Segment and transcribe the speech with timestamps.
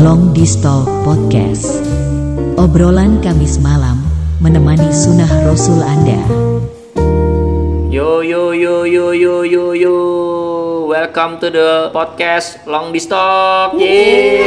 [0.00, 1.84] Long Distal Podcast.
[2.56, 4.00] Obrolan Kamis malam
[4.40, 6.16] menemani sunnah Rasul Anda.
[7.92, 9.96] Yo yo yo yo yo yo yo.
[10.88, 13.76] Welcome to the podcast Long Distalk.
[13.76, 14.40] Yeay.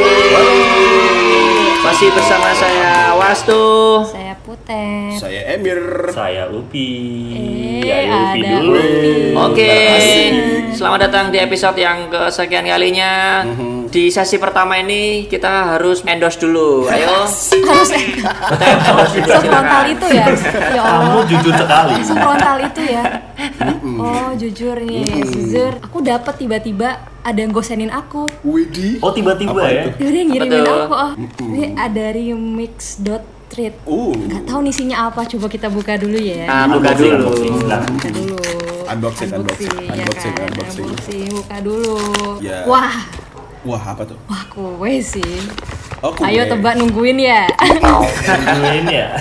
[1.86, 3.62] Masih bersama saya Wastu.
[4.10, 4.34] Saya
[4.64, 6.08] Saya Emir.
[6.08, 6.88] Saya Upi.
[7.84, 8.80] Eh, ya Upi dulu.
[9.52, 9.68] Oke.
[9.68, 10.32] Asik.
[10.80, 13.44] Selamat datang di episode yang kesekian kalinya.
[13.92, 16.88] Di sesi pertama ini kita harus endorse dulu.
[16.88, 17.28] Ayo.
[17.28, 17.52] Harus
[19.28, 20.26] sefrontal itu ya.
[20.72, 21.94] Ya Kamu jujur sekali.
[22.00, 23.04] Sefrontal itu ya.
[23.84, 25.72] Oh jujur nih, jujur.
[25.84, 28.24] Aku dapat tiba-tiba ada yang gosenin aku.
[28.40, 28.96] Widih.
[29.04, 29.82] Oh tiba-tiba Apa ya.
[29.84, 29.88] itu?
[30.00, 30.94] Dia udah ngirimin aku.
[30.96, 31.10] Oh,
[31.52, 32.04] ini ada
[33.54, 33.74] remix.treat.
[33.86, 35.20] Uh, Gak tahu nih isinya apa.
[35.24, 36.44] Coba kita buka dulu ya.
[36.46, 37.24] Nah, buka Unboxing, dulu.
[37.24, 37.54] unboxing.
[37.88, 38.36] Buka dulu.
[38.84, 40.46] Unboxing, unboxing, ya unboxing, kan?
[40.46, 40.84] unboxing.
[40.84, 41.96] Unboxing, Buka dulu.
[42.42, 42.58] Ya.
[42.68, 42.94] Wah,
[43.64, 44.18] wah apa tuh?
[44.28, 45.34] wah kue sih.
[46.04, 46.24] Oh, kue.
[46.26, 47.48] Ayo tebak nungguin ya.
[47.56, 49.06] Tungguin ya.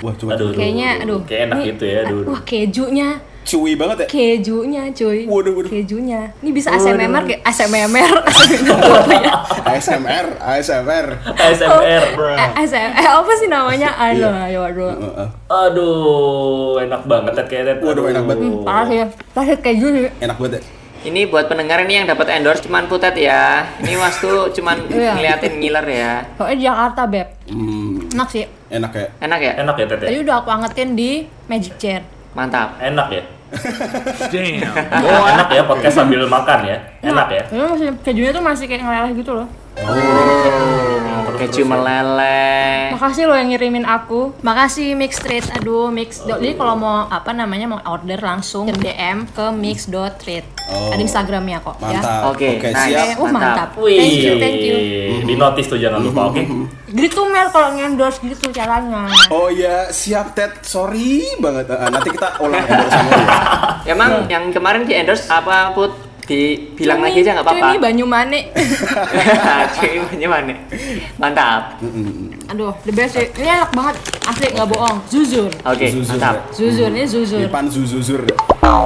[0.00, 0.32] Wah, coba.
[0.32, 1.20] Aduh, Kayaknya, aduh.
[1.28, 2.22] Kayak enak Ini- gitu ya, aduh.
[2.24, 3.08] Wah, kejunya.
[3.40, 4.06] Cuy banget ya.
[4.06, 5.24] Kejunya, cuy.
[5.24, 5.70] Waduh, waduh.
[5.70, 6.28] Kejunya.
[6.38, 7.88] Ini bisa ASMR kayak ASMR.
[7.90, 8.06] ya?
[9.70, 11.06] ASMR, ASMR.
[11.34, 12.30] ASMR, bro.
[12.30, 12.90] Eh, ASMR.
[12.94, 13.90] Eh, apa sih namanya?
[13.96, 14.92] Aduh, ayo, aduh.
[14.92, 15.28] Heeh.
[15.48, 17.80] Aduh, enak banget Ted, kayak.
[17.80, 18.44] Waduh, enak banget.
[18.44, 18.62] Aduh.
[18.62, 19.06] Parah ya.
[19.32, 19.88] Parah keju.
[20.20, 20.62] Enak banget ya.
[21.00, 23.64] Ini buat pendengar ini yang dapat endorse cuman Putet ya.
[23.80, 25.16] Ini Wastu cuman Iya.
[25.16, 26.12] ngeliatin ngiler ya.
[26.36, 27.28] Di Jakarta, Beb.
[27.48, 28.44] Hmm, Enak sih.
[28.68, 29.06] enak ya.
[29.18, 29.52] Enak ya?
[29.58, 30.08] Enak ya Ted ya?
[30.12, 31.10] Tadi udah aku angetin di
[31.48, 32.04] Magic Chair.
[32.34, 32.78] Mantap.
[32.78, 33.22] Enak ya?
[34.32, 34.62] Damn.
[35.02, 36.76] Oh, enak ya podcast sambil makan ya?
[37.02, 37.42] Enak ya?
[37.50, 39.48] Ini masih kejunya tuh masih kayak ngeleleh gitu loh.
[41.40, 42.92] Keju meleleh.
[42.92, 44.36] Makasih lo yang ngirimin aku.
[44.44, 45.48] Makasih Mix Treat.
[45.56, 46.20] Aduh, Mix.
[46.20, 50.59] Jadi kalau mau apa namanya mau order langsung DM ke mix.treat.
[50.70, 50.94] Oh.
[50.94, 51.98] Ada Instagramnya kok ya.
[51.98, 52.20] Mantap.
[52.30, 52.86] Oke, Oke, nice.
[52.86, 53.18] siap.
[53.18, 53.70] Uh, mantap.
[53.74, 54.76] Wih, Thank you, thank you.
[55.20, 56.42] di notice tuh jangan lupa, oke?
[56.90, 59.06] Gitu Mel kalau ngendorse gitu caranya.
[59.30, 60.62] Oh ya, siap Ted.
[60.62, 61.70] Sorry banget.
[61.70, 63.26] Ah, nanti kita ulang endorse sama ya.
[63.94, 65.90] Emang yang kemarin di endorse apa Put?
[66.26, 67.82] Dibilang lagi aja nggak Cuy, Ini apa-apa.
[67.82, 68.40] Banyumane.
[69.74, 70.54] Cuy, gimana?
[71.18, 71.82] Mantap.
[72.46, 73.26] Aduh, the best sih.
[73.34, 73.96] Ini enak banget.
[74.26, 74.98] Asli nggak bohong.
[75.10, 75.50] Zuzur.
[75.66, 76.36] Oke, Zuzur, mantap.
[76.54, 77.42] Zuzur ini zuzur.
[77.42, 77.66] Depan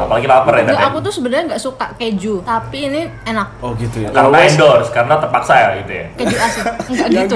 [0.05, 0.87] Apalagi lapar ya ya?
[0.87, 3.49] aku tuh sebenarnya nggak suka keju, tapi ini enak.
[3.59, 4.09] Oh gitu ya.
[4.09, 6.07] Karena endorse, karena terpaksa ya gitu ya?
[6.15, 6.63] Keju asin.
[6.91, 7.35] Enggak Ya, gitu.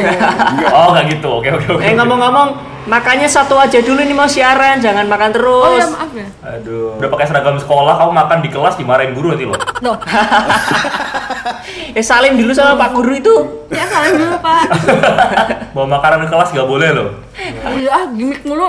[0.68, 1.82] Oh, nggak gitu, oke oke oke.
[1.82, 2.48] Eh ngomong-ngomong,
[2.86, 5.64] makannya satu aja dulu ini mau siaran, jangan makan terus.
[5.64, 6.26] Oh ya maaf ya.
[6.48, 9.58] Aduh, udah pakai seragam sekolah, kamu makan di kelas dimarahin guru nanti loh.
[9.80, 9.96] Loh,
[11.90, 13.34] Eh salim dulu sama Pak Guru itu.
[13.68, 14.62] ya salam dulu Pak.
[15.74, 17.08] Bawa makanan ke kelas nggak boleh loh.
[17.38, 18.66] Udah ah gimmick mulu.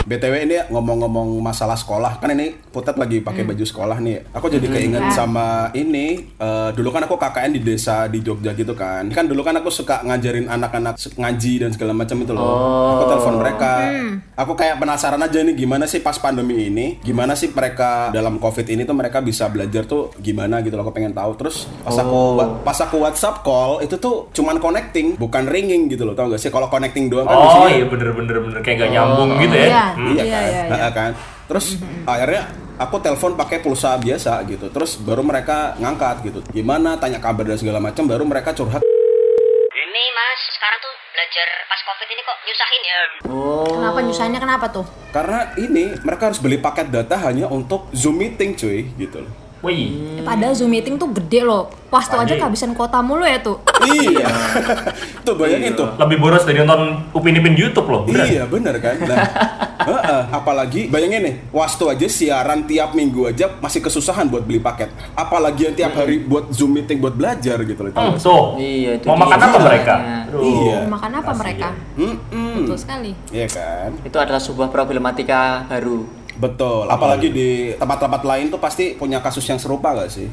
[0.00, 3.50] BTW ini ngomong-ngomong masalah sekolah kan ini Putet lagi pakai Hmm.
[3.50, 4.30] baju sekolah nih.
[4.30, 8.72] Aku jadi keinget sama ini eh, dulu kan aku KKN di desa di Jogja gitu
[8.72, 9.10] kan.
[9.10, 12.46] Kan dulu kan aku suka ngajarin anak-anak ngaji dan segala macam itu loh.
[12.92, 13.72] Aku telepon mereka.
[14.36, 18.64] Aku kayak penasaran aja nih gimana sih pas pandemi ini, gimana sih mereka dalam Covid
[18.64, 20.86] ini tuh mereka bisa belajar tuh gimana gitu loh.
[20.86, 21.34] Aku pengen tahu.
[21.36, 26.04] Terus pas aku wa- pas aku WhatsApp call itu tuh cuman connecting, bukan ringing gitu
[26.04, 26.14] loh.
[26.14, 29.30] Tau gak sih kalau connecting doang kan Oh iya bener bener bener kayak nggak nyambung
[29.40, 29.66] gitu ya.
[29.66, 29.84] Iya.
[29.94, 30.08] Hmm.
[30.10, 30.76] Iya Iya, kan, iya, iya.
[30.76, 31.10] Nah, kan.
[31.50, 31.66] Terus
[32.04, 32.42] akhirnya
[32.76, 34.66] aku telepon pakai pulsa biasa gitu.
[34.68, 36.40] Terus baru mereka ngangkat gitu.
[36.50, 36.96] Gimana?
[37.00, 38.04] Tanya kabar dan segala macam.
[38.06, 38.82] Baru mereka curhat.
[39.70, 42.98] Ini mas, sekarang tuh belajar pas covid ini kok nyusahin ya?
[43.70, 44.86] Kenapa nyusahinnya kenapa tuh?
[45.10, 49.32] Karena ini mereka harus beli paket data hanya untuk Zoom meeting, cuy, gitu loh.
[49.60, 51.68] Wih, Eh, Padahal Zoom meeting tuh gede loh.
[51.86, 53.60] Pas tuh aja kehabisan kuota mulu ya tuh.
[53.90, 54.28] iya.
[55.20, 55.88] tuh bayangin tuh.
[55.96, 58.04] lebih boros dari nonton Upin Ipin di YouTube loh.
[58.04, 58.24] beneran.
[58.26, 59.16] Iya bener kan nah,
[59.90, 64.88] heeh, Apalagi bayangin nih Wastu aja siaran tiap minggu aja Masih kesusahan buat beli paket
[65.12, 68.44] Apalagi yang tiap hari buat zoom meeting buat belajar gitu loh Hmm, tuh.
[68.56, 69.22] Iya, itu Mau dia.
[69.24, 69.94] makan apa mereka?
[70.22, 70.40] Aduh.
[70.40, 70.76] Iya.
[70.78, 71.68] Mau makan apa mereka?
[71.96, 72.54] Mm-mm.
[72.60, 73.10] Betul sekali.
[73.28, 76.19] Iya kan Itu adalah sebuah problematika baru.
[76.40, 80.24] Betul, apalagi di tempat-tempat lain tuh pasti punya kasus yang serupa gak sih?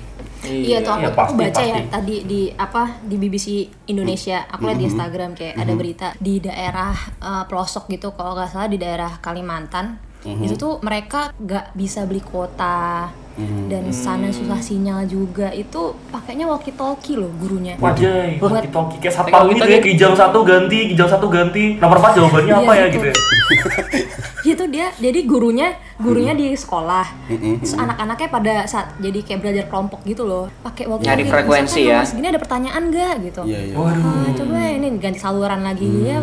[0.48, 1.92] Iya tuh aku, Iya, aku pasti, baca ya pasti.
[1.92, 3.48] tadi di apa di BBC
[3.92, 4.48] Indonesia.
[4.48, 8.70] Aku lihat di Instagram kayak ada berita di daerah eh, pelosok gitu kalau nggak salah
[8.72, 10.07] di daerah Kalimantan.
[10.24, 13.10] Itu tuh mereka nggak bisa beli kuota
[13.70, 17.78] dan sana susah sinyal juga itu pakainya walkie talkie loh gurunya.
[17.78, 21.78] Wajay, Buat- kita kayak satpam Pegang gitu ya, kijang satu ganti, kijang satu ganti.
[21.78, 22.98] Nomor 4 jawabannya Iya, apa ya gitu.
[22.98, 23.16] gitu ya?
[24.58, 25.70] Itu dia jadi gurunya
[26.00, 27.30] gurunya di sekolah.
[27.30, 30.50] Terus anak-anaknya pada saat jadi kayak belajar kelompok gitu loh.
[30.66, 31.30] Pakai walkie Nyari talkie.
[31.30, 31.98] frekuensi Misalkan ya.
[32.02, 33.42] Mas gini ada pertanyaan nggak gitu.
[33.46, 33.76] Iya, iya.
[33.78, 36.18] Ah, coba ini ganti saluran lagi ya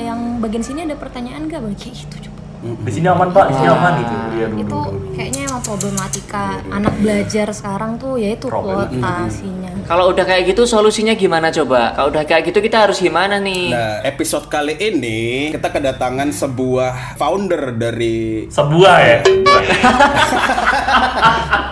[0.00, 1.76] yang bagian sini ada pertanyaan nggak Bang?
[1.76, 4.14] kayak itu coba Di sini aman pak, di sini aman gitu.
[4.38, 4.98] Iya, dulu, itu dulu.
[5.14, 8.90] kayaknya emang problematika anak belajar sekarang tuh yaitu Problem.
[8.90, 11.96] kuota sinya Kalau udah kayak gitu solusinya gimana coba?
[11.96, 13.72] Kalau udah kayak gitu kita harus gimana nih?
[13.72, 19.18] Nah, episode kali ini kita kedatangan sebuah founder dari Sebuah ya.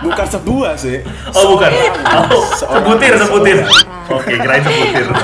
[0.07, 1.03] Bukan sebuah sih.
[1.35, 1.71] Oh bukan.
[2.31, 3.57] Oh, sebutir, sebutir.
[4.07, 5.05] Oke, kirain sebutir.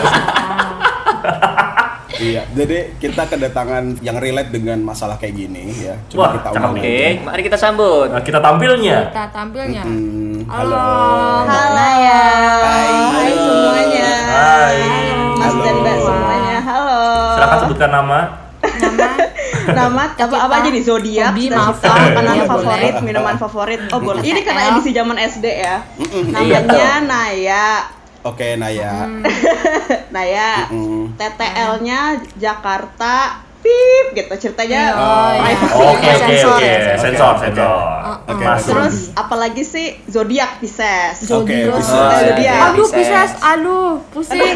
[2.13, 5.97] Iya, jadi kita kedatangan yang relate dengan masalah kayak gini ya.
[6.13, 7.23] Wah, Coba kita cakep undang Oke, aja.
[7.23, 8.07] mari kita sambut.
[8.07, 8.97] Nah, kita tampilnya.
[9.09, 11.43] kita tampilnya Hmm, halo halo.
[11.43, 12.21] Mbak Naya
[12.61, 14.11] Hai semuanya.
[14.23, 14.77] Hai.
[15.33, 15.63] Mas Halo.
[15.63, 16.55] dan Mbak semuanya.
[16.61, 17.01] Halo.
[17.33, 18.19] Silakan sebutkan nama.
[18.63, 19.09] nama
[19.63, 21.79] Nama apa apa aja nih zodiak, Hobi, maaf.
[21.79, 23.01] makanan Iya, favorit, boleh.
[23.01, 23.79] minuman favorit.
[23.89, 24.21] Oh boleh.
[24.21, 24.71] Ini karena TTL.
[24.71, 25.75] edisi zaman SD ya.
[25.97, 27.67] Iya, Namanya Naya.
[28.23, 29.03] Oke, Naya.
[30.15, 30.67] Naya.
[30.69, 31.13] Mm.
[31.13, 31.99] TTL-nya
[32.35, 33.43] Jakarta.
[33.59, 34.91] Pip gitu ceritanya.
[34.91, 35.55] Oh, iya.
[35.55, 36.67] Oke, oke, Sensor oke.
[36.67, 37.79] ya, Sensor, sensor.
[38.25, 38.43] Oke.
[38.59, 41.23] Terus apalagi sih zodiak Pisces.
[41.31, 41.95] Oke, Terus bisa.
[41.95, 42.39] Oh, iya, zodiak.
[42.43, 42.53] iya.
[42.65, 43.31] aduh Pisces.
[43.39, 44.55] Aduh pusing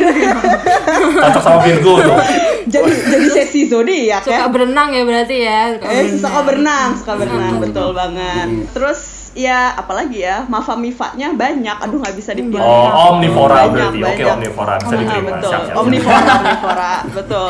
[1.17, 2.19] Cocok sama Virgo tuh.
[2.67, 4.43] Jadi jadi sesi zodiak ya.
[4.43, 7.21] suka berenang ya berarti ya suka Eh, suka berenang, suka Hmm.
[7.23, 8.47] berenang, betul banget.
[8.71, 8.99] Terus
[9.37, 11.77] ya apalagi ya, Mafa Mifanya banyak.
[11.77, 12.57] Aduh nggak bisa dipilih.
[12.57, 13.99] Oh, omnivora Banyak, berarti.
[13.99, 14.33] Oke, banyak.
[14.33, 15.27] omnivora bisa Ah, diterima.
[15.29, 15.37] betul.
[15.47, 15.77] Siap, siap, siap.
[15.77, 17.49] Omnivora, omnivora, betul.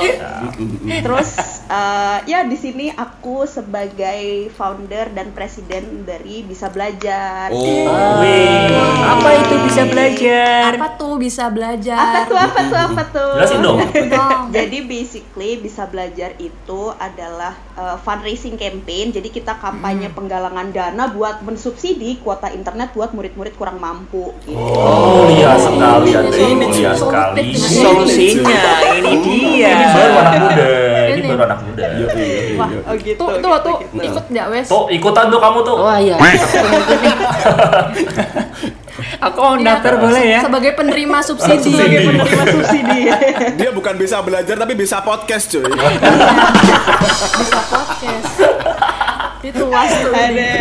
[1.07, 1.29] Terus
[1.67, 7.47] eh, ya di sini aku sebagai founder dan presiden dari Bisa Belajar.
[7.49, 8.19] Oh.
[8.19, 8.75] Wih.
[9.07, 10.69] Apa itu bisa belajar?
[10.69, 12.37] apa tuh bisa belajar Apa tuh?
[12.37, 12.79] Apa tuh?
[12.83, 13.31] Apa tuh?
[13.37, 13.79] Jelasin dong.
[14.57, 19.09] Jadi basically bisa belajar itu adalah uh, fundraising campaign.
[19.09, 21.39] Jadi kita kampanye penggalangan dana buat
[21.77, 24.33] mensubsidi kuota internet buat murid-murid kurang mampu.
[24.49, 24.57] Gitu.
[24.57, 26.33] Oh, mulia sekali Anda.
[26.33, 27.53] Ini Ini mulia sekali.
[27.53, 28.65] Solusinya
[28.97, 29.77] ini dia.
[29.77, 30.65] Ini baru anak muda.
[31.13, 31.85] Ini baru anak muda.
[31.85, 32.69] Iya, iya, iya, Wah.
[32.89, 33.21] Oh gitu.
[33.21, 34.09] tuh tuh tuh gitu.
[34.09, 35.77] ikut nggak wes Tuh, ikutan tuh kamu tuh.
[35.77, 36.17] Wah iya.
[39.21, 40.41] Aku mau daftar boleh ya?
[40.41, 42.99] sebagai penerima subsidi Sebagai penerima subsidi.
[43.61, 45.61] Dia bukan bisa belajar tapi bisa podcast, cuy.
[47.37, 48.33] bisa podcast
[49.47, 50.51] itu was tuh Ada.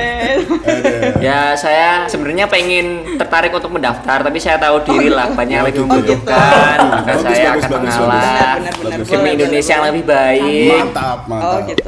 [1.26, 5.82] Ya saya sebenarnya pengen tertarik untuk mendaftar tapi saya tahu diri lah banyak yang lagi
[5.82, 5.90] Oh, gitu.
[5.90, 8.54] membutuhkan maka saya akan mengalah
[9.02, 10.70] demi Indonesia yang lebih baik.
[10.86, 11.50] Mantap, mantap.
[11.50, 11.82] Oh, gitu.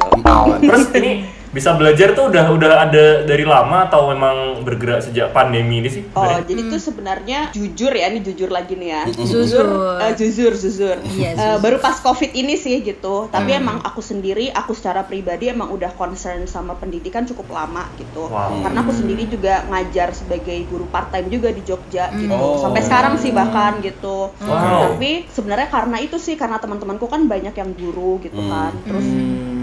[0.67, 1.11] Terus ini
[1.59, 6.03] bisa belajar tuh udah udah ada dari lama atau memang bergerak sejak pandemi ini sih?
[6.15, 6.47] Oh, sebenarnya?
[6.47, 9.01] jadi tuh sebenarnya jujur ya, ini jujur lagi nih ya.
[9.11, 9.67] Jujur.
[9.99, 10.95] eh, jujur, jujur.
[11.03, 13.27] Iya, Eh, baru pas Covid ini sih gitu.
[13.27, 18.31] Tapi emang aku sendiri, aku secara pribadi emang udah concern sama pendidikan cukup lama gitu.
[18.31, 18.63] Wow.
[18.63, 22.31] Karena aku sendiri juga ngajar sebagai guru part time juga di Jogja gitu.
[22.31, 22.63] Oh.
[22.63, 24.31] Sampai sekarang sih bahkan gitu.
[24.47, 24.95] Wow.
[24.95, 28.71] Tapi sebenarnya karena itu sih karena teman-temanku kan banyak yang guru gitu kan.
[28.87, 29.07] Terus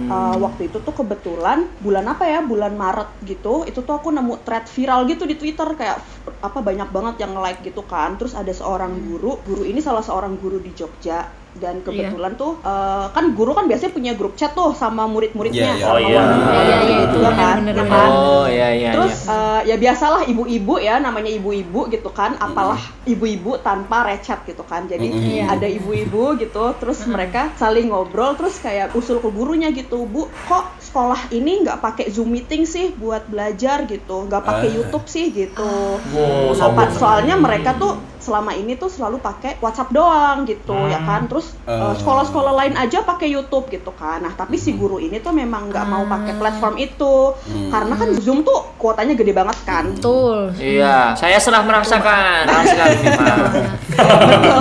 [0.06, 2.40] uh, waktu itu tuh kebetulan bulan apa ya?
[2.42, 3.66] Bulan Maret gitu.
[3.66, 5.98] Itu tuh aku nemu thread viral gitu di Twitter kayak
[6.42, 8.16] apa banyak banget yang like gitu kan.
[8.16, 13.08] Terus ada seorang guru, guru ini salah seorang guru di Jogja dan kebetulan tuh uh,
[13.10, 15.86] kan guru kan biasanya punya grup chat tuh sama murid-muridnya Iya, iya.
[15.88, 16.22] Oh, iya.
[16.22, 17.92] Iya, iya, gitu iya, juga kan, bener, ya bener.
[17.92, 18.08] kan?
[18.12, 18.90] Oh iya iya.
[18.92, 19.34] Terus iya.
[19.34, 24.84] eh, ya biasalah ibu-ibu ya namanya ibu-ibu gitu kan apalah ibu-ibu tanpa recet gitu kan
[24.86, 25.44] jadi Iya.
[25.56, 30.64] ada ibu-ibu gitu terus mereka saling ngobrol terus kayak usul ke gurunya gitu bu kok
[30.96, 34.24] sekolah ini nggak pakai zoom meeting sih buat belajar gitu.
[34.24, 34.74] Nggak pakai Ah.
[34.80, 36.00] YouTube sih gitu.
[36.16, 41.28] Wow, Nah, soalnya mereka tuh selama ini tuh selalu pakai WhatsApp doang gitu ya kan?
[41.28, 41.92] Terus eh, Ah.
[41.92, 44.24] sekolah-sekolah lain aja pakai YouTube gitu kan.
[44.24, 47.36] Nah tapi si guru ini tuh memang nggak mau pakai platform itu.
[47.68, 49.92] Karena kan Zoom tuh kuotanya gede banget kan.
[49.92, 50.56] Betul.
[50.56, 52.48] Iya, saya setelah merasakan.
[52.56, 52.88] Betul.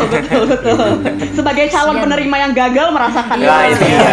[0.06, 0.88] Betul betul
[1.32, 3.80] sebagai calon penerima yang gagal merasakan Ya, itu.
[3.80, 4.04] itu ya.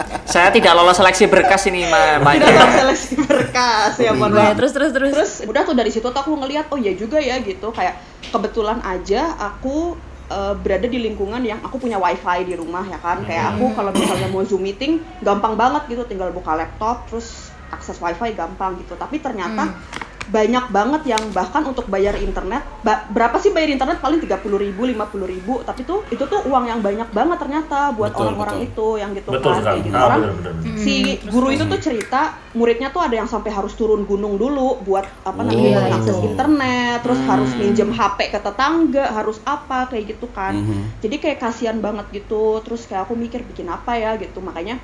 [0.30, 2.22] Saya tidak lolos seleksi berkas ini, Ma.
[2.22, 2.32] Pak.
[2.38, 4.56] tidak lolos seleksi berkas ya mohon Nah, maaf.
[4.56, 5.10] terus terus terus.
[5.10, 7.68] Terus udah tuh dari situ tuh aku ngeliat oh ya juga ya gitu.
[7.70, 7.98] Kayak
[8.30, 9.98] kebetulan aja aku
[10.30, 13.26] eh, berada di lingkungan yang aku punya wifi di rumah ya kan.
[13.26, 16.06] Kayak aku kalau misalnya mau zoom meeting gampang banget gitu.
[16.06, 18.94] Tinggal buka laptop terus akses wifi gampang gitu.
[18.94, 19.74] Tapi ternyata
[20.30, 23.98] banyak banget yang bahkan untuk bayar internet ba- berapa sih bayar internet?
[23.98, 24.94] Paling 30.000 ribu, 50
[25.26, 25.54] ribu.
[25.60, 29.52] Tapi tuh itu tuh uang yang banyak banget ternyata buat orang-orang itu yang gitu Betul
[29.52, 29.62] kan.
[29.66, 30.52] kayak gitu Ah, orang benar-benar.
[30.76, 30.94] si
[31.26, 32.20] guru itu tuh cerita
[32.50, 36.26] muridnya tuh ada yang sampai harus turun gunung dulu buat apa namanya buat akses itu.
[36.28, 40.54] internet terus harus minjem HP ke tetangga harus apa kayak gitu kan.
[40.54, 41.00] Mhm.
[41.00, 42.30] jadi kayak kasihan banget gitu.
[42.60, 44.14] Terus kayak aku mikir bikin apa ya?
[44.16, 44.38] gitu.
[44.38, 44.78] Makanya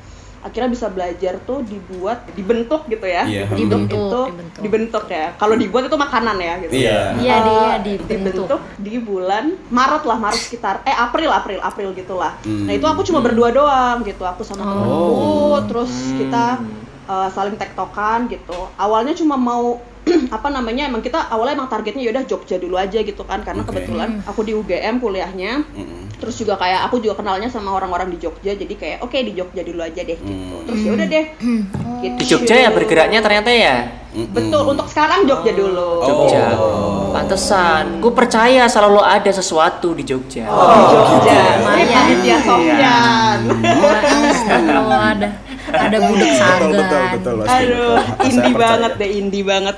[0.47, 3.51] akhirnya bisa belajar tuh dibuat dibentuk gitu ya Iya.
[3.51, 4.63] Dibentuk, itu dibentuk.
[4.63, 6.99] dibentuk ya kalau dibuat itu makanan ya gitu Iya.
[7.17, 8.47] Iya, Eh, dia dibentuk.
[8.47, 12.65] dibentuk di bulan Maret lah Maret sekitar eh April April April gitulah Hmm.
[12.65, 15.59] nah itu aku cuma berdua doang gitu aku sama temenku Oh.
[15.67, 16.63] terus kita
[17.07, 19.79] uh, saling tektokan gitu awalnya cuma mau
[20.31, 23.75] apa namanya emang kita awalnya emang targetnya yaudah Jogja dulu aja gitu kan karena Oke.
[23.75, 26.15] kebetulan aku di UGM kuliahnya Mm-mm.
[26.23, 29.67] terus juga kayak aku juga kenalnya sama orang-orang di Jogja jadi kayak oke di Jogja
[29.67, 30.63] dulu aja deh gitu Hmm.
[30.63, 31.27] terus ya udah deh
[32.03, 32.17] gitu.
[32.19, 33.77] Di Jogja ya bergeraknya ternyata ya.
[34.17, 36.55] betul untuk sekarang Jogja dulu Jogja.
[36.57, 37.11] Oh.
[37.13, 37.99] Pantesan.
[38.01, 40.45] Gue percaya selalu ada sesuatu di Jogja.
[40.47, 41.37] di Jogja.
[41.37, 43.39] Eh, panitia Sofyan
[44.31, 45.29] Astagfirullah, ada
[45.67, 46.71] ada Betul sagan.
[46.71, 47.35] betul betul.
[47.39, 48.27] pasti, Aduh, betul.
[48.27, 48.69] Indie percaya.
[48.69, 49.77] banget deh, indie banget.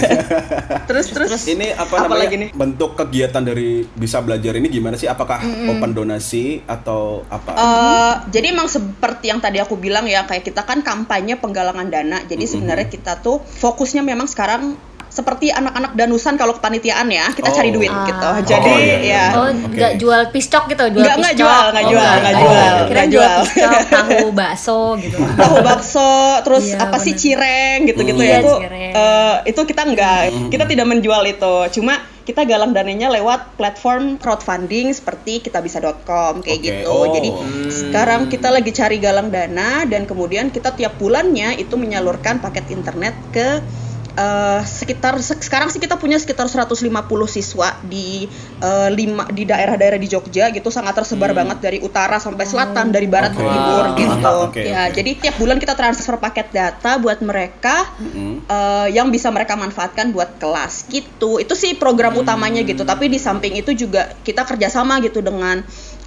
[0.88, 2.20] terus terus Ini apa, apa namanya?
[2.20, 2.48] lagi nih?
[2.52, 5.06] Bentuk kegiatan dari bisa belajar ini gimana sih?
[5.06, 7.50] Apakah open donasi atau apa?
[7.50, 12.18] Eh, jadi emang seperti yang tadi aku bilang ya, kayak kita kan kampanye penggalangan dana.
[12.22, 14.76] Jadi sebenarnya kita tuh fokusnya memang sekarang
[15.14, 17.54] seperti anak-anak danusan kalau kepanitiaan ya, kita Oh.
[17.54, 18.02] cari duit Ah.
[18.02, 18.30] gitu.
[18.50, 19.14] Jadi Oh, iya, iya.
[19.14, 19.70] ya Oh, Oke.
[19.72, 22.74] nggak jual piscok gitu, jual Nggak, nggak jual, nggak Oh, jual, nggak nggak jual.
[22.90, 23.38] nggak jual jual.
[23.46, 25.16] piscok, tahu, bakso gitu.
[25.38, 26.10] tahu bakso,
[26.42, 27.22] terus Iya, apa sih bener.
[27.22, 28.92] cireng gitu-gitu Iya, ya itu cireng.
[28.92, 31.54] eh, itu kita enggak, kita tidak menjual itu.
[31.72, 36.90] Cuma kita galang dananya lewat platform crowdfunding seperti kitabisa.com kayak Oke, gitu.
[36.90, 37.06] oh.
[37.06, 37.28] Jadi
[37.70, 43.14] sekarang kita lagi cari galang dana dan kemudian kita tiap bulannya itu menyalurkan paket internet
[43.30, 43.60] ke
[44.14, 46.86] eh, sekitar se- sekarang sih kita punya sekitar 150
[47.26, 48.24] siswa di
[48.58, 53.06] eh, lima di daerah-daerah di Jogja gitu sangat tersebar banget dari utara sampai selatan dari
[53.06, 53.50] barat ke Oke.
[53.50, 53.96] timur Wow.
[53.96, 54.34] gitu.
[54.48, 58.44] Oke, ya, jadi tiap bulan kita transfer paket data buat mereka Mm-mm.
[58.44, 61.36] eh, yang bisa mereka manfaatkan buat kelas gitu.
[61.36, 62.82] Itu sih program utamanya gitu.
[62.82, 65.60] Tapi di samping itu juga kita kerjasama gitu dengan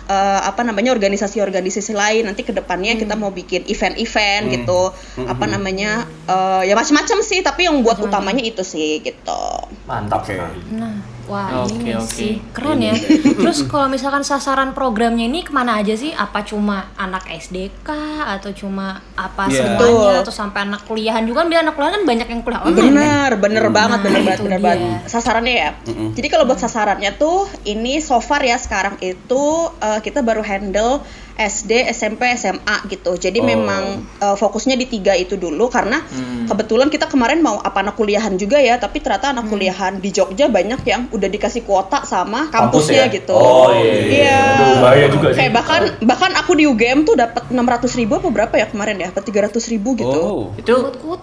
[0.07, 2.23] eh, apa namanya organisasi-organisasi lain.
[2.27, 4.91] Nanti ke depannya kita mau bikin event-event gitu.
[5.27, 7.43] Apa namanya eh, ya macam-macam sih.
[7.43, 9.43] Tapi yang buat utamanya itu sih gitu.
[9.85, 10.59] Mantap sekali.
[10.73, 12.07] Nah, wah Oke, ini oke.
[12.07, 12.95] sih keren ya.
[13.37, 16.09] Terus kalau misalkan sasaran programnya ini ke mana aja sih?
[16.09, 17.89] Apa cuma anak SDK
[18.23, 19.75] atau cuma apa Iya.
[19.75, 20.23] semuanya Betul.
[20.23, 21.37] atau sampai anak kuliahan juga?
[21.37, 22.73] Kan biar anak kuliahan kan banyak yang kuliah online.
[22.73, 22.87] kan?
[22.87, 24.67] Bener, bener banget, bener Nah, banget, bener dia.
[24.67, 24.99] banget.
[25.05, 25.69] Sasarannya ya.
[26.13, 31.03] Jadi kalau buat sasarannya tuh, ini so far ya sekarang itu uh, kita baru handle
[31.37, 33.13] SD, SMP, SMA gitu.
[33.15, 33.45] Jadi Oh.
[33.45, 33.83] memang
[34.17, 36.49] uh, fokusnya di tiga itu dulu karena Hmm.
[36.49, 39.33] kebetulan kita kemarin mau apa anak kuliahan juga ya, tapi ternyata Hmm.
[39.37, 43.13] anak kuliahan di Jogja banyak yang udah dikasih kuota sama Kampus kampusnya ya?
[43.13, 43.33] gitu.
[43.33, 44.03] Oh, iya, iya.
[44.09, 44.39] Iya.
[44.49, 45.39] Aduh, bahaya juga sih.
[45.39, 49.07] Kayak bahkan bahkan aku di UGM tuh dapat 600 ribu apa berapa ya kemarin ya?
[49.13, 50.19] Apa 300 ribu gitu.
[50.19, 50.43] Oh.
[50.57, 50.73] Itu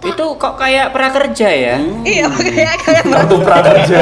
[0.01, 1.75] itu kok kayak prakerja ya?
[2.01, 3.99] Iya, kayak kayak prakerja.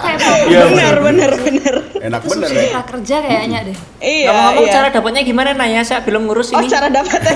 [0.00, 0.18] Kayak?
[0.50, 1.74] Iya, bener bener bener.
[2.00, 2.62] Enak Itu bener ya.
[2.74, 3.76] prakerja kayaknya deh.
[4.00, 4.28] Iya.
[4.32, 4.72] Ngomong-ngomong iya.
[4.72, 5.82] cara dapatnya gimana Naya?
[5.82, 6.68] Saya belum ngurus Oh ini.
[6.68, 7.34] cara dapatnya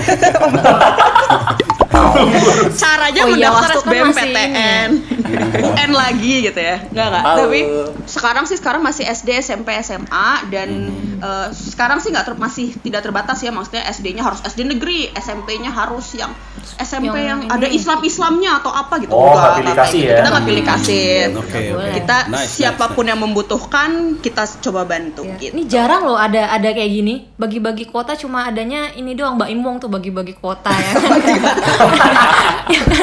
[2.75, 4.89] Caranya Oh iya, mendaftar waktu kan SBM masih PTN
[5.27, 7.37] UN lagi gitu ya Enggak enggak Tahu.
[7.39, 7.59] Tapi
[8.05, 10.69] sekarang sih sekarang masih SD, SMP, SMA Dan
[11.17, 15.69] eh, sekarang sih nggak ter- masih tidak terbatas ya Maksudnya SD-nya harus SD negeri SMP-nya
[15.69, 16.31] harus yang
[16.75, 17.75] SMP yang, Yang ada ini.
[17.75, 20.15] Islam-Islamnya atau apa gitu Oh, Enggak, nggak pilih nggak kasih ya?
[20.15, 21.61] Kita nggak pilih kasih Oke, oke.
[21.71, 21.93] boleh.
[21.93, 25.35] Kita Nice, siapa pun nice, yang membutuhkan Kita coba bantu Ya.
[25.39, 29.49] gitu Ini jarang loh ada ada kayak gini bagi-bagi kuota cuma adanya ini doang Mbak
[29.49, 31.19] Imong tuh bagi-bagi kuota ya kan.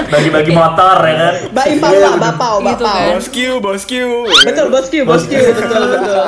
[0.09, 1.35] Bagi-bagi motor ya kan.
[1.51, 1.67] Mbak
[2.15, 3.11] Impal, Pak, Bapau, Gitu Bapau kan.
[3.11, 4.03] Bosku, bosku.
[4.43, 6.25] Betul, bosku, bosku, betul, betul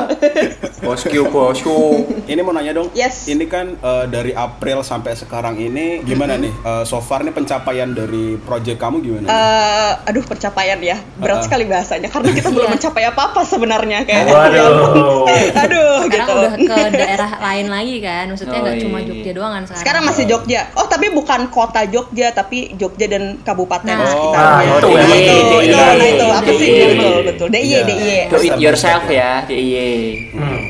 [0.81, 1.77] Bosku, bosku.
[2.25, 2.89] Ini mau nanya dong.
[2.93, 3.25] Yes.
[3.27, 6.53] Ini kan eh, dari April sampai sekarang ini gimana nih?
[6.53, 9.27] Eh, so far nih pencapaian dari project kamu gimana?
[9.27, 11.45] Eh, aduh pencapaian ya berat Uh-uh.
[11.45, 12.73] sekali bahasanya karena kita belum Iya.
[12.75, 15.29] mencapai apa-apa sebenarnya kayak Waduh.
[15.63, 18.25] aduh Sekarang gitu udah ke daerah lain lagi kan.
[18.27, 19.07] Maksudnya Oh, nggak cuma iya.
[19.07, 19.83] Jogja doang kan sekarang.
[19.83, 24.07] sekarang masih Jogja oh tapi bukan kota Jogja tapi Jogja dan kabupaten Nah.
[24.07, 25.17] sekitarnya Oh, itu Nah, ya.
[25.35, 25.83] itu, DIY.
[25.85, 27.81] itu, nah, itu aku sih betul betul DIY Iya.
[27.85, 30.31] DIY Do it yourself ya, DIY.
[30.33, 30.63] Hmm.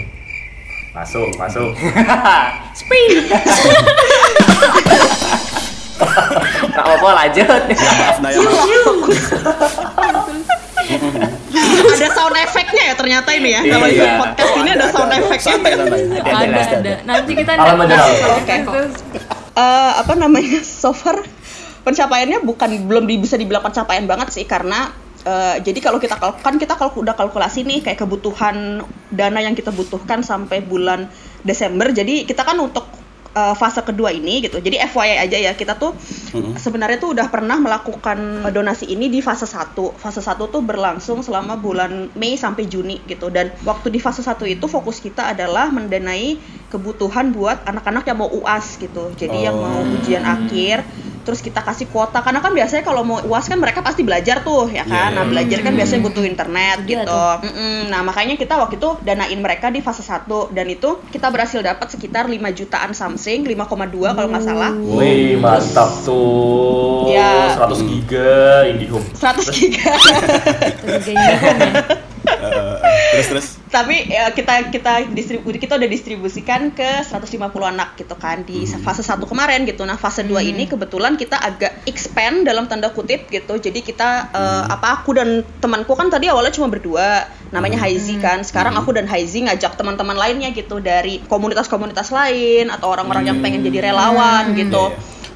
[0.93, 1.75] Masuk, masuk.
[2.81, 3.27] Speed.
[6.67, 7.47] Gak apa-apa lanjut.
[7.71, 8.67] Maaf Naya, maaf.
[11.95, 14.19] ada sound efeknya ya ternyata ini ya kalau Iya.
[14.21, 15.55] podcast ini ada sound efeknya.
[15.55, 16.93] Ada, ada, ada, ada, ada.
[17.05, 17.89] Nanti kita aja, Alam.
[18.37, 18.57] Oke,
[19.55, 21.15] Eh, apa namanya so far
[21.85, 24.89] pencapaiannya bukan belum bisa dibilang pencapaian banget sih karena
[25.23, 29.71] eh, jadi kalau kita kan kita kalau udah kalkulasi nih kayak kebutuhan dana yang kita
[29.71, 31.07] butuhkan sampai bulan
[31.45, 31.93] Desember.
[31.93, 32.89] Jadi kita kan untuk
[33.37, 35.93] eh, fase kedua ini gitu jadi FYI aja ya kita tuh
[36.57, 41.61] sebenarnya tuh udah pernah melakukan donasi ini di fase 1 fase 1 tuh berlangsung selama
[41.61, 46.41] bulan Mei sampai Juni gitu dan waktu di fase 1 itu fokus kita adalah mendanai
[46.75, 49.15] kebutuhan buat anak-anak yang mau UAS gitu.
[49.15, 50.83] Jadi yang mau ujian akhir
[51.25, 54.69] terus kita kasih kuota karena kan biasanya kalau mau UAS kan mereka pasti belajar tuh
[54.69, 55.09] ya kan.
[55.09, 57.09] Iya, Nah, belajar kan biasanya butuh internet Iya gitu.
[57.09, 57.35] tuh.
[57.49, 57.89] Mm-mm.
[57.89, 61.89] Nah, makanya kita waktu itu danain mereka di fase 1 dan itu kita berhasil dapat
[61.89, 64.77] sekitar 5 jutaan something, 5,2 kalau nggak salah.
[64.77, 67.09] Wih, mantap tuh.
[67.09, 67.57] Ya.
[67.57, 69.09] 100 giga IndiHome.
[69.17, 69.97] 100 giga.
[70.85, 71.73] Terus kayak gitu ya.
[73.15, 73.47] Terus terus.
[73.71, 79.03] Tapi ya, kita kita distribu kita udah distribusikan ke 150 anak gitu kan di fase
[79.03, 79.83] 1 kemarin gitu.
[79.83, 83.59] Nah, fase 2 ini kebetulan kita agak expand dalam tanda kutip gitu.
[83.59, 87.27] Jadi kita eh, apa aku dan temanku kan tadi awalnya cuma berdua.
[87.55, 88.43] Namanya Haizi kan.
[88.43, 93.63] Sekarang aku dan Haizi ngajak teman-teman lainnya gitu dari komunitas-komunitas lain atau orang-orang yang pengen
[93.63, 94.91] jadi relawan gitu.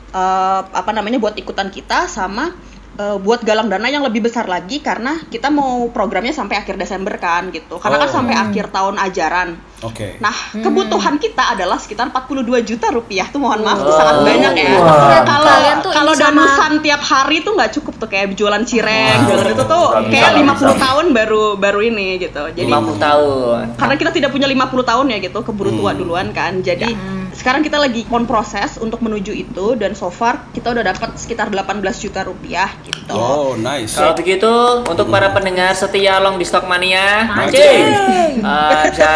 [0.09, 2.57] Eh, apa namanya buat ikutan kita sama
[2.99, 7.15] eh, buat galang dana yang lebih besar lagi karena kita mau programnya sampai akhir Desember
[7.17, 7.79] kan gitu.
[7.79, 8.15] Karena kan Oh.
[8.15, 9.49] sampai akhir tahun ajaran.
[9.81, 10.19] Oke.
[10.19, 13.97] Nah, kebutuhan kita adalah sekitar 42 juta rupiah tuh mohon maaf tuh Oh.
[13.97, 14.71] sangat banyak ya.
[14.77, 15.23] Wah.
[15.23, 18.63] Kalau Kalian tuh kalau ini sama- danusan tiap hari tuh nggak cukup tuh kayak jualan
[18.63, 20.83] cireng, jualan itu tuh Bisa, kayak bisa, 50 bisa.
[20.83, 22.43] tahun baru baru ini gitu.
[22.51, 23.65] Jadi 50 tahun.
[23.79, 26.01] karena kita tidak punya 50 tahun ya gitu, keburu tua Hmm.
[26.03, 26.59] duluan kan.
[26.59, 26.91] Jadi
[27.39, 31.47] sekarang kita lagi on proses untuk menuju itu dan so far kita udah dapat sekitar
[31.55, 33.15] 18 juta rupiah gitu.
[33.15, 33.95] Oh, nice.
[33.95, 34.51] Kalau begitu,
[34.91, 37.87] untuk para pendengar setia Long di Stock Mania, Mancing.
[37.95, 39.11] mancing, Eh, bisa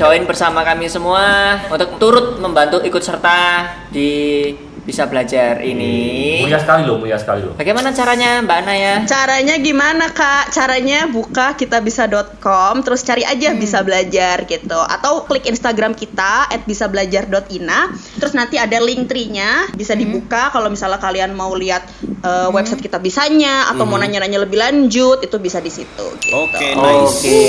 [0.00, 4.52] join bersama kami semua untuk turut membantu ikut serta di
[4.86, 6.38] bisa belajar ini.
[6.40, 7.52] Mulia sekali loh, mulia sekali loh.
[7.52, 8.94] Bagaimana caranya, Mbak Naya?
[9.04, 10.48] Caranya gimana kak?
[10.48, 13.58] Caranya buka kitabisa.com terus cari aja Hmm.
[13.58, 20.02] bisa belajar gitu atau klik Instagram kita @bisabelajar.ina terus nanti ada link tree-nya bisa Hmm.
[20.02, 21.82] dibuka kalau misalnya kalian mau lihat
[22.22, 26.34] uh, website kita bisanya atau mau nanya-nanya lebih lanjut itu bisa di situ gitu.
[26.36, 27.16] Oke, nice.
[27.16, 27.42] Oke.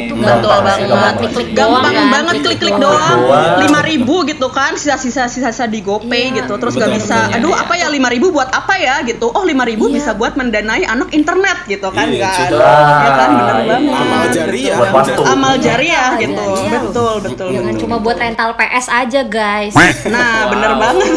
[0.00, 0.88] Itu Betul Gampang sih, banget.
[0.88, 1.14] gampang.
[1.18, 2.06] Klik-klik Gampang kan?
[2.10, 2.88] banget klik-klik doang.
[2.88, 3.18] doang.
[3.20, 3.58] Doang.
[3.60, 6.36] Lima ribu gitu kan, sisa-sisa sisa-sisa di GoPay Iya.
[6.42, 6.54] gitu.
[6.56, 7.36] Terus Betul, nggak bisa, betul.
[7.38, 9.26] aduh apa ya lima ribu buat apa ya gitu.
[9.28, 9.94] Oh lima ribu Iya.
[9.96, 12.36] bisa buat mendanai anak internet gitu kan Iya, kan.
[12.44, 12.78] sudah.
[12.98, 13.68] Ya kan bener Iya.
[13.68, 13.94] banget.
[13.98, 14.76] Amal jariah.
[14.76, 15.22] Buat pastu.
[15.22, 16.44] Amal jariah Amal gitu.
[16.54, 16.80] jariah.
[16.82, 17.48] Betul, betul.
[17.50, 17.82] Jangan betul.
[17.82, 19.74] cuma buat rental PS aja guys.
[20.06, 20.80] Nah, bener Wow.
[20.80, 21.12] banget.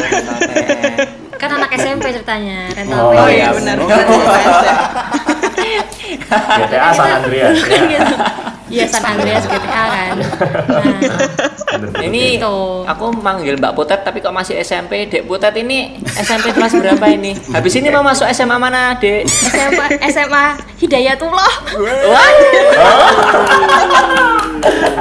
[1.34, 3.17] Kan anak SMP ceritanya rental Oh, PS.
[3.17, 3.75] Oh iya benar.
[6.51, 7.58] GTA San Andreas.
[7.65, 8.01] Ya.
[8.71, 10.15] Iya San Andreas GTA kan.
[10.15, 11.99] Nah.
[11.99, 12.55] Ini Gitu.
[12.87, 15.07] aku manggil Mbak Putet tapi kok masih SMP.
[15.07, 17.36] Dek Putet ini SMP kelas berapa ini?
[17.51, 19.27] Habis ini mau masuk SMA mana, Dek?
[19.27, 20.45] SMA SMA
[20.79, 21.53] Hidayatullah.
[21.77, 22.31] Wah.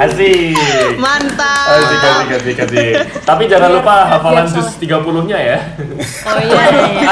[0.01, 0.57] Asik.
[0.97, 1.77] Mantap.
[1.77, 2.93] Asik, asik, asik, asik.
[3.21, 5.57] Tapi jangan lupa hafalan biar jus 30-nya ya.
[6.25, 6.63] Oh iya.
[6.73, 7.11] iya.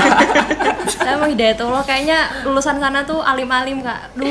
[1.06, 4.14] Emang Hidayatullah kayaknya lulusan sana tuh alim-alim kak.
[4.18, 4.26] Duh.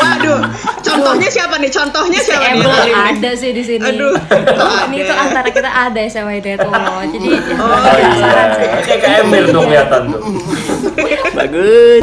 [0.00, 0.40] Waduh,
[0.80, 1.68] contohnya siapa nih?
[1.68, 2.64] Contohnya siapa nih?
[2.64, 2.94] Alim nih?
[2.96, 3.84] ada sih di sini.
[3.84, 4.16] Aduh,
[4.88, 5.08] ini ada.
[5.12, 7.04] tuh antara kita ada sama Hidayatullah.
[7.04, 8.04] Jadi ya, Oh sih.
[8.16, 8.42] iya.
[8.80, 10.22] Kayak kayak Emir dong kelihatan tuh.
[11.36, 12.02] Bagus.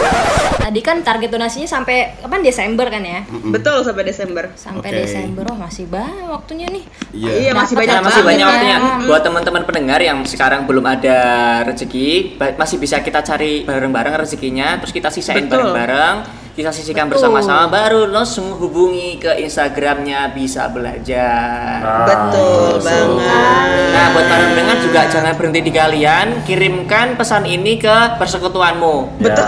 [0.58, 3.24] Tadi kan target donasinya sampai kapan Desember kan ya?
[3.30, 4.52] Betul sampai Desember.
[4.60, 5.00] Sampai Oke.
[5.08, 5.44] Desember.
[5.48, 6.84] Oh, masih banyak waktunya nih.
[7.12, 7.32] Iya.
[7.40, 8.30] Iya, masih banyak Nah, masih banget.
[8.30, 9.06] banyak waktunya Hmm.
[9.08, 11.18] buat teman-teman pendengar yang sekarang belum ada
[11.64, 12.10] rezeki,
[12.54, 15.72] masih bisa kita cari bareng-bareng rezekinya, terus kita sisain Betul.
[15.72, 16.16] bareng-bareng,
[16.58, 21.78] kita sisihkan bersama-sama, baru langsung hubungi ke Instagramnya bisa belajar.
[21.86, 23.94] Nah, Betul banget.
[23.94, 29.22] Nah, buat para pendengar juga jangan berhenti di kalian, kirimkan pesan ini ke persekutuanmu.
[29.22, 29.46] Betul.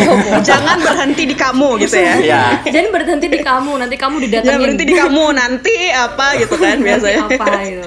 [0.48, 2.14] Jangan berhenti di kamu gitu ya.
[2.24, 2.44] Ya.
[2.64, 4.48] Jangan berhenti di kamu, nanti kamu didatengin.
[4.48, 7.20] Jangan berhenti di kamu nanti apa gitu kan Nanti biasanya.
[7.28, 7.86] apa gitu.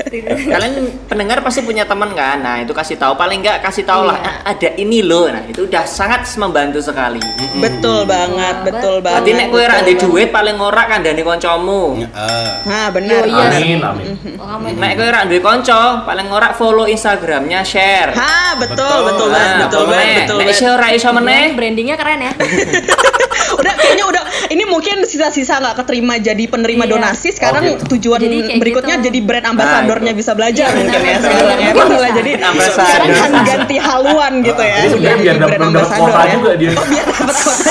[0.56, 0.72] Kalian
[1.04, 2.40] pendengar pasti punya teman kan?
[2.40, 4.24] Nah, itu kasih tahu paling nggak kasih tahu lah Iya.
[4.24, 5.28] "Ah, ada ini loh.
[5.28, 7.20] Nah, itu udah sangat membantu sekali.
[7.60, 9.20] Betul banget, betul banget.
[9.20, 11.82] Berarti nek kowe ora betul ndek duit paling ora kandhani kancamu.
[12.10, 12.62] Ah.
[12.62, 13.22] Nah, benar.
[13.22, 13.48] Yo, iya.
[13.52, 14.06] Amin, amin.
[14.36, 18.10] Oh, Nek kowe ora duwe kanca, paling ora follow Instagramnya, share.
[18.12, 19.00] Ha, betul, Betul.
[19.06, 20.56] betul banget, betul banget, betul Nek banget.
[20.56, 22.32] isih ora iso meneh, brandingnya keren ya.
[23.50, 26.92] Udah kayaknya udah ini mungkin sisa-sisa nggak keterima jadi penerima Iya.
[26.92, 27.84] donasi sekarang Oh, gitu.
[27.92, 29.06] tujuan Jadi berikutnya gitu.
[29.10, 31.70] jadi brand ambasadornya Nah, bisa belajar Iya, mungkin ya benar, sekarang ya.
[31.70, 31.88] benar.
[31.90, 34.76] Malah jadi sekarang kan ganti haluan gitu ya.
[34.80, 36.30] Jadi biar jadi dapat ambasador ya.
[36.32, 36.70] juga dia.
[36.72, 37.70] Biar dapat kuota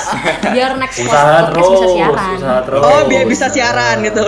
[0.47, 1.13] Biar next Usaha
[1.45, 2.29] podcast terus, bisa siaran.
[2.35, 2.81] usaha terus.
[2.81, 4.23] Oh, biar bisa siaran gitu.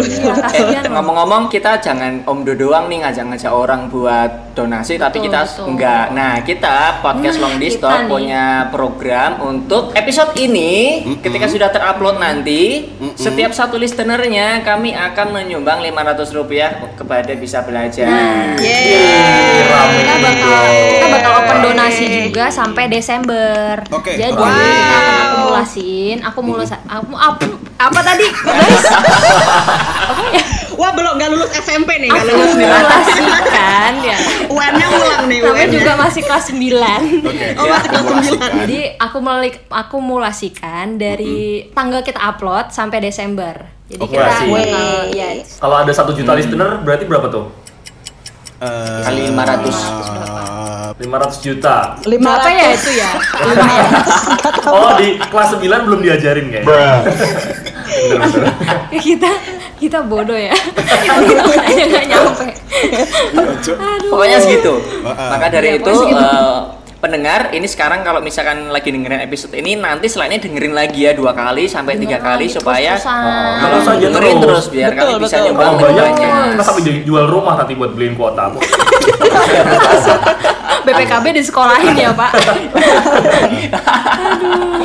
[0.53, 5.39] Iya, ngomong-ngomong kita jangan Om Do doang nih ngajak-ngajak orang buat donasi tapi Betul, kita
[5.43, 5.65] betul.
[5.67, 6.05] enggak.
[6.11, 8.07] Nah, kita podcast Nah, Long di kita Stop nih.
[8.07, 10.71] punya program untuk episode ini
[11.19, 18.05] ketika sudah terupload nanti setiap satu listenernya kami akan menyumbang 500 rupiah kepada bisa belajar.
[18.05, 18.53] Nah.
[18.55, 19.65] Yeay.
[19.65, 23.81] Rame kita bakal kita bakal open donasi juga sampai Desember.
[23.89, 24.13] Oke.
[24.13, 24.45] Jadi Wow.
[24.45, 25.29] kita akan
[26.19, 27.41] akumulasi, aku apa,
[27.79, 28.85] apa tadi, guys?
[30.03, 30.43] Apa ya?
[30.73, 32.65] Wah belum nggak lulus SMP nih aku kalau lulus nih.
[33.07, 34.17] simulasikan ya
[34.49, 35.69] UN-nya ulang nih UN.
[35.69, 36.57] juga masih kelas 9
[37.23, 37.45] Oke.
[37.53, 38.51] Oh, masih kelas akumulasikan.
[38.59, 41.37] jadi aku melik akumulasikan dari
[41.69, 43.53] tanggal kita upload sampai Desember
[43.85, 44.49] jadi kita Akumulasi.
[44.67, 47.45] tanggal ya Kalau ada satu juta listener berarti berapa tuh?
[48.57, 49.69] Eh, Kali 500.
[49.69, 50.42] eh,
[50.91, 51.75] 500 juta.
[52.01, 53.11] berapa ya itu ya
[53.47, 53.91] lumayan
[54.65, 56.87] Oh, di kelas 9 belum diajarin kayaknya.
[58.09, 58.53] Bener-bener.
[59.05, 59.31] kita
[59.75, 60.55] kita bodoh ya
[61.19, 62.45] kita kayaknya nggak nyampe
[64.05, 64.73] Pokoknya segitu.
[65.03, 66.57] Maka dari Iya, itu eh,
[66.97, 71.35] pendengar ini sekarang kalau misalkan lagi dengerin episode ini nanti setelahnya dengerin lagi ya dua
[71.35, 72.95] kali sampai tiga Bener kali supaya.
[72.95, 73.07] Terus
[73.59, 74.47] kalau aja dengerin terus.
[74.47, 76.07] terus biar Betul, kalian bisa banyak, banyak.
[76.55, 78.43] kita sampai jual rumah nanti buat beliin kuota.
[81.13, 82.31] BPKB disekolahin ya pak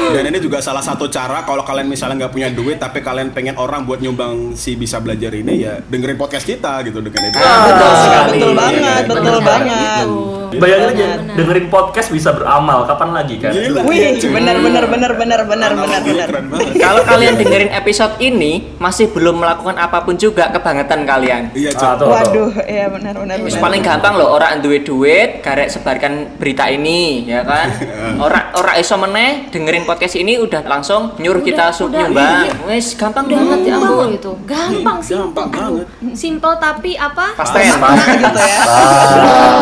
[0.08, 3.56] Dan ini juga salah satu cara kalau kalian misalnya nggak punya duit tapi kalian pengen
[3.56, 7.38] orang buat nyumbang si bisa belajar ini ya dengerin podcast kita gitu dengerin itu.
[7.40, 8.38] Ah, betul sekali.
[8.40, 10.06] Betul banget, betul Bener banget.
[10.48, 12.88] Bayangin aja, dengerin podcast bisa beramal.
[12.88, 13.52] Kapan lagi kan?
[13.52, 13.84] Gila.
[13.84, 14.32] Wih, cuy.
[14.32, 16.28] benar benar benar benar benar benar benar.
[16.72, 21.52] Kalau kalian dengerin episode ini masih belum melakukan apa pun juga kebangetan kalian.
[21.52, 21.70] Iya.
[21.76, 22.00] Ah.
[22.00, 23.64] Waduh, iya benar benar Terus benar.
[23.68, 27.68] paling gampang loh orang duit duit karek sebarkan berita ini ya kan.
[28.24, 32.42] Orang orang iso meneh dengerin podcast ini udah langsung nyuruh kita sub udah, nyumbang.
[32.44, 32.52] iya.
[32.66, 34.08] Wes gampang banget ya gampang ampun.
[34.14, 35.86] itu gampang simple Gampang banget.
[36.12, 37.62] simple tapi apa Pasten.
[37.68, 38.60] gitu ya.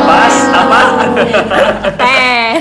[0.02, 0.80] Pas apa?
[2.02, 2.60] ten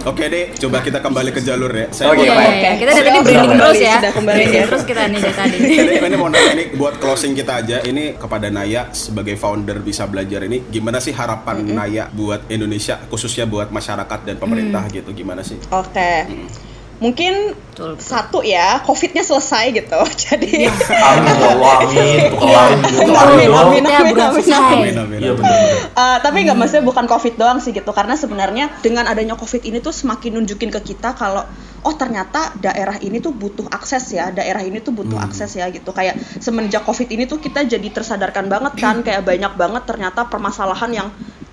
[0.00, 1.86] Oke deh, coba kita kembali ke jalur ya.
[1.92, 3.96] Saya Oke, iya, kita dari tadi branding terus ya.
[4.00, 4.62] sudah kembali ya.
[4.64, 5.56] terus kita nih dari tadi.
[5.80, 10.08] Ini, ini mau nanya ini buat closing kita aja ini kepada Naya sebagai founder bisa
[10.08, 15.12] belajar ini gimana sih harapan Naya buat Indonesia khususnya buat masyarakat dan pemerintah gitu?
[15.12, 15.60] Gimana sih?
[15.68, 16.24] Oke.
[17.00, 18.04] Mungkin Betul, betul.
[18.04, 20.00] satu ya, COVID-nya selesai gitu.
[20.28, 21.32] Jadi amin.
[22.60, 24.72] Amin, amin, Ya, amin, bulan amin, selesai.
[24.76, 25.18] Amin amin.
[25.18, 26.20] Benar-benar.
[26.20, 29.96] Tapi nggak maksudnya bukan covid doang sih gitu karena sebenarnya dengan adanya covid ini tuh
[29.96, 31.48] semakin nunjukin ke kita kalau
[31.80, 35.96] oh ternyata daerah ini tuh butuh akses ya daerah ini tuh butuh akses ya gitu
[35.96, 40.90] kayak semenjak covid ini tuh kita jadi tersadarkan banget kan kayak banyak banget ternyata permasalahan
[40.92, 41.08] yang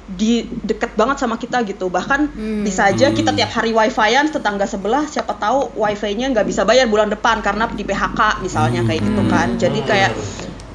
[0.07, 1.91] di deket banget sama kita gitu.
[1.91, 2.31] Bahkan
[2.63, 7.11] bisa aja kita tiap hari wifi-an tetangga sebelah siapa tahu wifi-nya nggak bisa bayar bulan
[7.11, 9.59] depan karena di PHK misalnya kayak gitu kan.
[9.59, 10.11] Jadi kayak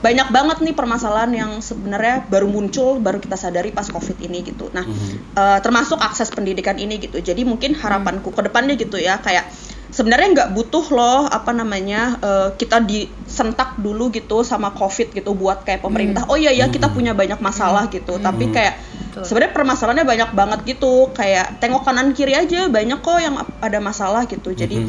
[0.03, 4.69] banyak banget nih permasalahan yang sebenarnya baru muncul baru kita sadari pas covid ini gitu.
[4.77, 4.85] Nah
[5.33, 7.17] eh, termasuk akses pendidikan ini gitu.
[7.25, 9.49] Jadi mungkin harapanku ke depannya gitu ya kayak
[9.89, 15.65] sebenarnya nggak butuh loh apa namanya eh, kita disentak dulu gitu sama covid gitu buat
[15.65, 18.21] kayak pemerintah oh iya ya kita punya banyak masalah gitu.
[18.21, 18.77] Tapi kayak.
[19.21, 21.13] Sebenarnya permasalahannya banyak banget gitu.
[21.13, 24.57] Kayak tengok kanan kiri aja banyak kok yang ada masalah gitu.
[24.57, 24.89] Jadi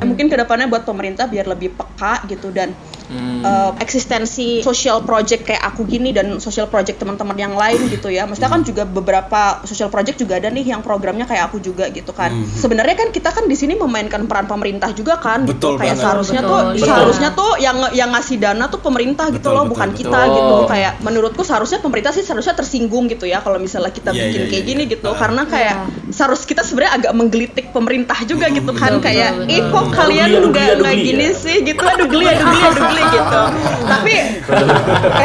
[0.00, 2.48] eh, mungkin ke depannya buat pemerintah biar lebih peka gitu.
[2.48, 2.72] Dan
[3.10, 8.24] eh, eksistensi social project kayak aku gini dan social project teman-teman yang lain gitu ya
[8.24, 12.12] maksudnya kan juga beberapa social project juga ada nih yang programnya kayak aku juga gitu
[12.12, 15.94] kan sebenarnya kan kita kan di sini memainkan peran pemerintah juga kan Betul gitu kayak
[15.94, 16.04] banget.
[16.04, 16.86] seharusnya Betul, tuh iya.
[16.86, 20.00] seharusnya tuh yang yang ngasih dana tuh pemerintah gitu Betul, loh betul, bukan betul.
[20.00, 20.36] kita Betul.
[20.36, 24.40] gitu kayak menurutku seharusnya pemerintah sih seharusnya tersinggung gitu ya kalau misalnya kita Iya, bikin
[24.40, 24.92] iya, kayak iya, gini iya.
[24.94, 25.16] gitu Ah.
[25.16, 25.76] karena kayak
[26.18, 30.50] seharus kita sebenarnya agak menggelitik pemerintah juga gitu kan betul, kayak ih kok kalian nggak
[30.50, 31.38] geli, nggak aduh, gini ya.
[31.38, 33.40] sih gitu aduh geli aduh geli aduh geli gitu
[33.86, 34.14] tapi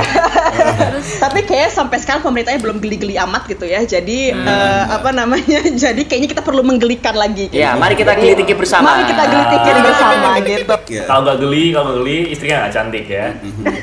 [1.24, 6.02] tapi kayak sampai sekarang pemerintahnya belum geli-geli amat gitu ya jadi eh, apa namanya jadi
[6.06, 7.58] kayaknya kita perlu menggelikan lagi gitu.
[7.58, 8.94] Ya, mari kita gelitiki bersama.
[8.94, 10.62] mari kita gelitikin bersama gitu
[10.94, 11.08] Ya.
[11.08, 13.34] Kalau nggak geli, kalau nggak geli, istrinya nggak cantik ya.
[13.34, 13.80] Deh.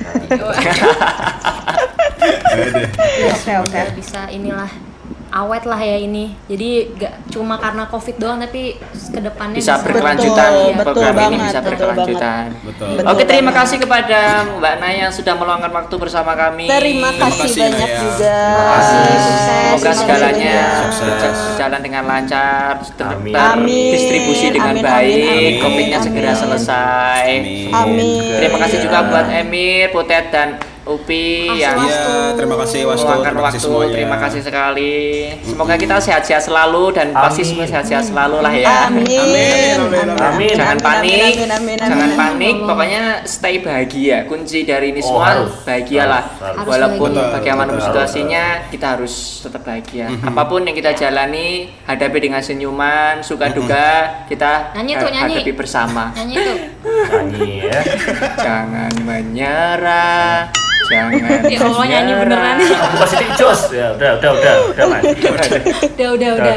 [3.34, 4.89] oke oke bisa inilah
[5.30, 9.86] awet lah ya ini jadi gak cuma karena covid doang tapi ke depannya bisa Betul,
[9.94, 12.44] berkelanjutan betul program ini banget, bisa betul berkelanjutan.
[12.66, 12.88] Betul.
[12.98, 14.20] Betul Oke, terima kasih kepada
[14.58, 16.66] Mbak Naya yang sudah meluangkan waktu bersama kami.
[16.66, 18.00] terima kasih kasih, banyak Naya.
[18.00, 20.58] juga kasih, sukses Semoga sukses segalanya
[20.90, 21.36] Sukses.
[21.46, 22.72] berjalan dengan lancar,
[23.06, 23.32] Amin.
[23.32, 26.06] terdistribusi dengan amin, baik, amin, amin, COVID-nya amin.
[26.06, 27.26] segera selesai.
[27.38, 27.70] Amin.
[27.70, 28.30] Amin.
[28.36, 30.48] Terima kasih juga buat Emir, Putet dan
[30.90, 33.06] Upi yang Iya, terima kasih Wastu.
[33.06, 33.58] Terima kasih waktu.
[33.60, 33.94] semuanya.
[33.94, 34.94] Terima kasih sekali.
[35.40, 37.48] Semoga kita sehat-sehat selalu dan pasti Amin.
[37.48, 38.76] semua sehat-sehat selalu lah ya.
[38.86, 39.06] Amin.
[39.06, 40.52] Amin, amin, amin.
[40.52, 42.18] Jangan Amin, panik, amin, amin, amin, jangan amin.
[42.18, 42.54] panik.
[42.60, 44.18] Pokoknya stay bahagia.
[44.24, 45.52] Kunci dari ini Oh, semua harus.
[45.62, 46.22] bahagialah.
[46.26, 46.66] Harus, harus.
[46.66, 47.32] Walaupun bahagia.
[47.32, 50.06] bagaimanapun Betul, situasinya, kita harus tetap bahagia.
[50.20, 51.48] Apa pun yang kita jalani,
[51.84, 53.88] hadapi dengan senyuman, suka duka,
[54.26, 55.34] kita Nyanyi tuh, nyanyi.
[55.38, 56.10] hadapi bersama.
[56.12, 57.80] nyanyi tuh Nyanyi ya.
[58.46, 60.48] Jangan menyerah,
[60.90, 61.46] Jangan.
[61.46, 62.56] Ya Allah nyanyi beneran.
[62.58, 63.60] Aku pasti jos.
[63.70, 65.02] Ya udah udah udah udah mas.
[65.06, 66.54] Udah, udah, udah.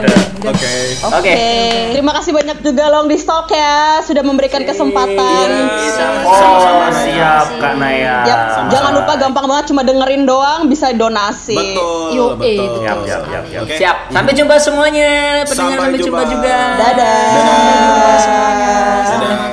[0.50, 0.50] Oke.
[0.50, 0.74] Oke.
[1.06, 1.34] Oke.
[1.94, 5.48] Terima kasih banyak juga Long di Stalk ya sudah memberikan kesempatan.
[6.26, 8.26] Oh siap Kak Naya.
[8.26, 8.42] Yap,
[8.74, 11.54] jangan lupa gampang banget cuma dengerin doang bisa donasi.
[11.54, 12.82] Betul, Yo, eh, betul.
[12.82, 13.98] Siap siap siap siap.
[14.10, 15.12] Sampai jumpa semuanya.
[15.46, 16.58] Pendengar Sampai sampai jumpa juga.
[16.82, 17.22] Dadah.
[18.18, 19.38] Selamat malam.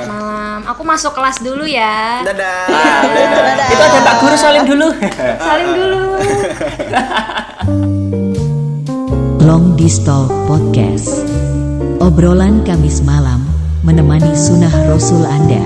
[0.91, 2.19] masuk kelas dulu ya.
[2.27, 2.67] Dadah.
[2.67, 3.67] Dadah.
[3.71, 4.91] Itu ada Pak Guru salim dulu.
[5.39, 5.99] Salim dulu.
[9.47, 11.23] Long Distal Podcast.
[12.03, 13.47] Obrolan Kamis malam
[13.87, 15.63] menemani sunnah Rasul Anda.